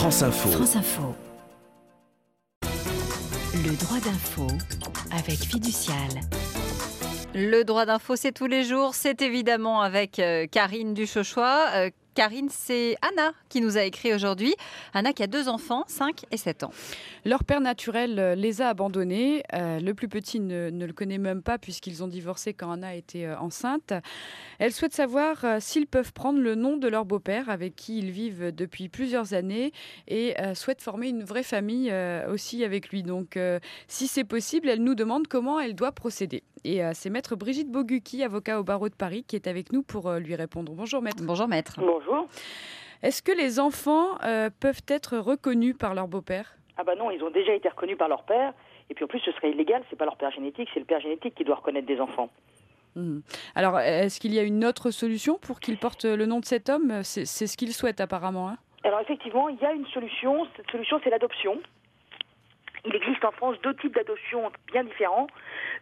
[0.00, 0.48] France Info.
[0.48, 1.14] France Info.
[3.52, 4.46] Le droit d'info
[5.12, 6.08] avec Fiducial.
[7.34, 8.94] Le droit d'info, c'est tous les jours.
[8.94, 11.90] C'est évidemment avec euh, Karine Duchochois.
[12.14, 14.54] Karine, c'est Anna qui nous a écrit aujourd'hui.
[14.94, 16.72] Anna qui a deux enfants, 5 et 7 ans.
[17.24, 19.42] Leur père naturel euh, les a abandonnés.
[19.54, 23.26] Euh, le plus petit ne, le connaît même pas puisqu'ils ont divorcé quand Anna était
[23.26, 23.92] euh, enceinte.
[24.58, 28.52] Elle souhaite savoir s'ils peuvent prendre le nom de leur beau-père avec qui ils vivent
[28.54, 29.72] depuis plusieurs années
[30.08, 31.92] et souhaite former une vraie famille
[32.28, 33.02] aussi avec lui.
[33.02, 33.38] Donc,
[33.88, 36.42] si c'est possible, elle nous demande comment elle doit procéder.
[36.64, 39.82] Et euh, c'est maître Brigitte Bogucki, avocat au barreau de Paris, qui est avec nous
[39.82, 40.72] pour euh, lui répondre.
[40.72, 41.22] Bonjour maître.
[41.22, 41.74] Bonjour maître.
[41.78, 42.26] Bonjour.
[43.02, 46.56] Est-ce que les enfants euh, peuvent être reconnus par leur beau-père?
[46.76, 48.52] Ah bah non, ils ont déjà été reconnus par leur père.
[48.90, 51.00] Et puis en plus, ce serait illégal, c'est pas leur père génétique, c'est le père
[51.00, 52.28] génétique qui doit reconnaître des enfants.
[52.96, 53.22] Mhm.
[53.54, 56.68] Alors, est-ce qu'il y a une autre solution pour qu'il porte le nom de cet
[56.68, 57.02] homme?
[57.04, 58.48] C'est c'est ce qu'il souhaite apparemment.
[58.48, 60.46] hein Alors effectivement, il y a une solution.
[60.56, 61.60] Cette solution, c'est l'adoption.
[62.84, 65.26] Il existe en France deux types d'adoption bien différents.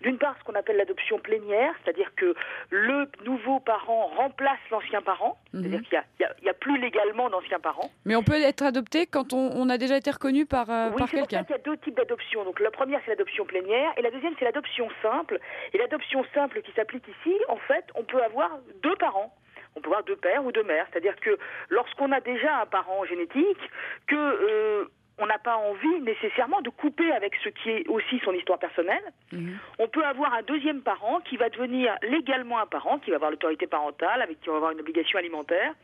[0.02, 2.34] D'une part, ce qu'on appelle l'adoption plénière, c'est-à-dire que
[2.70, 5.84] le nouveau parent remplace l'ancien parent, c'est-à-dire Mhm.
[5.84, 6.02] qu'il
[6.42, 7.90] n'y a, plus légalement d'anciens parents.
[8.04, 10.98] Mais on peut être adopté quand on, on a déjà été reconnu par, euh, oui,
[10.98, 11.44] par quelqu'un.
[11.44, 12.44] qu'il y a deux types d'adoption.
[12.44, 15.38] Donc la première, c'est l'adoption plénière, et la deuxième, c'est l'adoption simple.
[15.72, 18.50] Et l'adoption simple qui s'applique ici, en fait, on peut avoir
[18.82, 19.34] deux parents.
[19.76, 20.86] On peut avoir deux pères ou deux mères.
[20.90, 23.60] C'est-à-dire que lorsqu'on a déjà un parent génétique,
[24.08, 24.84] que euh,
[25.18, 29.02] on n'a pas envie nécessairement de couper avec ce qui est aussi son histoire personnelle,
[29.32, 29.58] Mhm.
[29.78, 33.30] on peut avoir un deuxième parent qui va devenir légalement un parent, qui va avoir
[33.30, 35.74] l'autorité parentale, avec qui on va avoir une obligation alimentaire,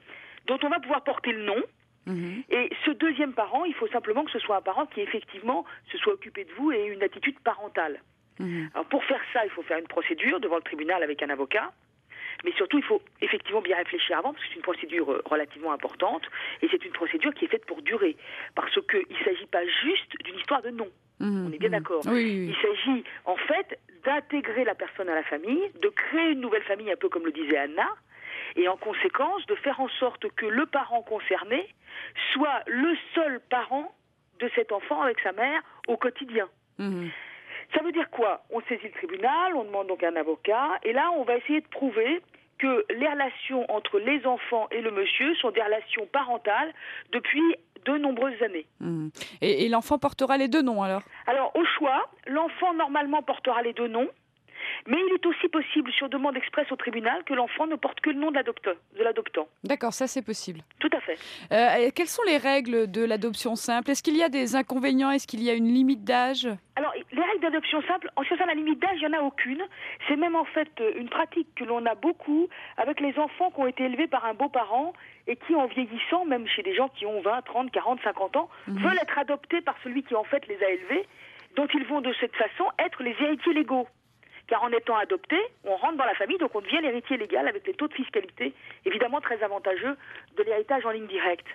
[0.46, 1.62] dont on va pouvoir porter le nom.
[2.06, 2.42] Mhm.
[2.50, 5.98] Et ce deuxième parent, il faut simplement que ce soit un parent qui effectivement se
[5.98, 8.00] soit occupé de vous et ait une attitude parentale.
[8.38, 8.70] Mhm.
[8.74, 11.72] Alors pour faire ça, il faut faire une procédure devant le tribunal avec un avocat.
[12.44, 15.72] Mais surtout, il faut effectivement bien réfléchir avant, parce que c'est une procédure euh, relativement
[15.72, 16.22] importante,
[16.62, 18.16] et c'est une procédure qui est faite pour durer,
[18.54, 20.88] parce qu'il ne s'agit pas juste d'une histoire de nom.
[21.20, 21.46] Mhm.
[21.48, 21.74] On est bien Mhm.
[21.76, 22.02] d'accord.
[22.06, 26.40] Oui, oui, Il s'agit en fait d'intégrer la personne à la famille, de créer une
[26.40, 27.88] nouvelle famille, un peu comme le disait Anna,
[28.56, 31.66] et en conséquence de faire en sorte que le parent concerné
[32.32, 33.94] soit le seul parent
[34.40, 36.48] de cet enfant avec sa mère au quotidien.
[36.78, 37.08] Mhm.
[37.74, 38.44] Ça veut dire quoi?
[38.50, 41.66] On saisit le tribunal, on demande donc un avocat, et là on va essayer de
[41.68, 42.20] prouver
[42.58, 46.72] que les relations entre les enfants et le monsieur sont des relations parentales
[47.12, 47.42] depuis
[47.84, 48.66] de nombreuses années.
[48.80, 49.10] Mhm.
[49.42, 51.02] Et, et l'enfant portera les deux noms alors?
[51.26, 54.08] Alors, au choix, l'enfant normalement portera les deux noms,
[54.86, 58.10] mais il est aussi possible, sur demande expresse au tribunal, que l'enfant ne porte que
[58.10, 58.36] le nom de
[59.02, 59.46] l'adoptant.
[59.62, 60.60] D'accord, ça c'est possible.
[60.78, 61.18] Tout à fait.
[61.52, 63.90] Euh, quelles sont les règles de l'adoption simple?
[63.90, 65.10] Est-ce qu'il y a des inconvénients?
[65.10, 66.48] Est-ce qu'il y a une limite d'âge?
[66.76, 66.93] Alors,
[67.44, 69.62] d'adoption simple, en ce qui concerne la limite d'âge, il n'y en a aucune.
[70.08, 73.60] C'est même en fait euh, une pratique que l'on a beaucoup avec les enfants qui
[73.60, 74.92] ont été élevés par un beau-parent
[75.26, 78.48] et qui, en vieillissant, même chez des gens qui ont 20, 30, 40, 50 ans,
[78.66, 78.78] Mhm.
[78.78, 81.06] veulent être adoptés par celui qui, en fait, les a élevés,
[81.56, 83.86] dont ils vont de cette façon être les héritiers légaux.
[84.46, 87.66] Car en étant adopté, on rentre dans la famille, donc on devient l'héritier légal avec
[87.66, 88.52] les taux de fiscalité
[88.84, 89.96] évidemment très avantageux
[90.36, 91.46] de l'héritage en ligne directe.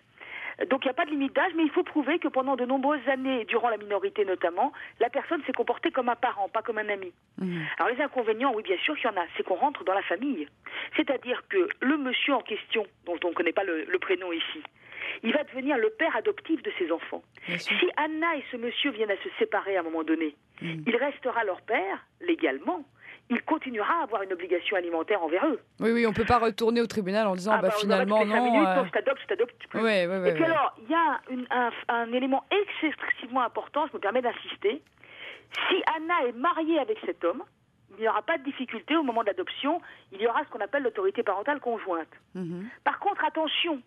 [0.67, 2.65] Donc il n'y a pas de limite d'âge, mais il faut prouver que pendant de
[2.65, 6.77] nombreuses années, durant la minorité notamment, la personne s'est comportée comme un parent, pas comme
[6.79, 7.13] un ami.
[7.37, 7.61] Mhm.
[7.77, 10.01] Alors les inconvénients, oui bien sûr qu'il y en a, c'est qu'on rentre dans la
[10.03, 10.47] famille.
[10.97, 14.61] C'est-à-dire que le monsieur en question, dont on ne connaît pas le, le prénom ici,
[15.23, 17.23] il va devenir le père adoptif de ses enfants.
[17.57, 20.83] Si Anna et ce monsieur viennent à se séparer à un moment donné, Mhm.
[20.87, 22.83] il restera leur père, légalement.
[23.31, 25.59] Il continuera à avoir une obligation alimentaire envers eux.
[25.79, 28.43] Oui, oui, on peut pas retourner au tribunal en disant Ah bah, bah, finalement non.
[28.43, 29.55] minutes, euh, je t'adopte, je t'adopte.
[29.75, 33.85] Ouais, ouais, ouais, Et puis alors, il y a une- un, un élément excessivement important,
[33.87, 34.81] je me permets d'insister.
[35.69, 37.43] Si Anna est mariée avec cet homme,
[37.97, 40.59] il n'y aura pas de difficulté au moment de l'adoption, il y aura ce qu'on
[40.61, 42.07] appelle l'autorité parentale conjointe.
[42.35, 42.67] Mhm.
[42.83, 43.81] Par contre, attention,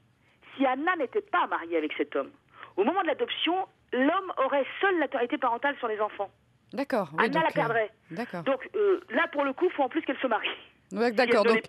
[0.56, 2.30] si Anna n'était pas mariée avec cet homme,
[2.76, 3.54] au moment de l'adoption,
[3.92, 6.30] l'homme aurait seul l'autorité parentale sur les enfants.
[6.72, 7.10] D'accord.
[7.12, 7.90] oui, Anna donc, la euh, perdrait.
[8.10, 8.42] D'accord.
[8.42, 10.48] Donc euh, là, pour le coup, il faut en plus qu'elle se marie.
[10.92, 11.44] Ouais, D'accord.
[11.44, 11.62] Donc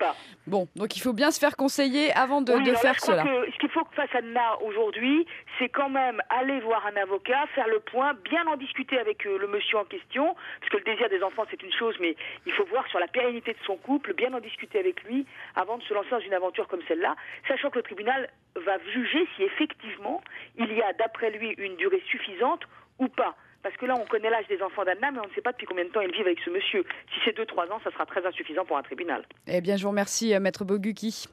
[0.46, 2.94] bon, donc il faut bien se faire conseiller avant de, Oui, de alors là, faire
[2.94, 5.26] je crois que ce qu'il faut que fasse Anna aujourd'hui,
[5.58, 9.38] c'est quand même aller voir un avocat, faire le point, bien en discuter avec euh,
[9.38, 12.52] le monsieur en question, parce que le désir des enfants c'est une chose, mais il
[12.52, 15.82] faut voir sur la pérennité de son couple, bien en discuter avec lui avant de
[15.84, 17.16] se lancer dans une aventure comme celle-là,
[17.48, 20.22] sachant que le tribunal va juger si effectivement
[20.58, 22.60] il y a d'après lui une durée suffisante
[22.98, 23.34] ou pas.
[23.64, 25.66] Parce que là, on connaît l'âge des enfants d'Anna, mais on ne sait pas depuis
[25.66, 26.84] combien de temps ils vivent avec ce monsieur.
[27.12, 29.24] Si c'est 2-3 ans, ça sera très insuffisant pour un tribunal.
[29.48, 31.24] Eh bien, je vous remercie, euh, Maître Boguki.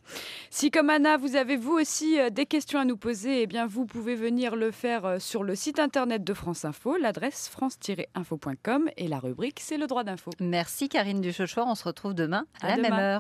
[0.50, 3.68] Si, comme Anna, vous avez vous aussi euh, des questions à nous poser, eh bien,
[3.68, 8.90] vous pouvez venir le faire euh, sur le site internet de France Info, l'adresse france-info.com
[8.98, 10.32] et la rubrique c'est le droit d'info.
[10.40, 11.66] Merci Karine Duchochois.
[11.68, 12.90] On se retrouve demain à, À la demain.
[12.90, 13.20] même heure.